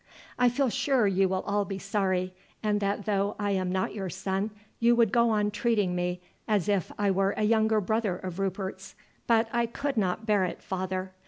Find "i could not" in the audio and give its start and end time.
9.53-10.25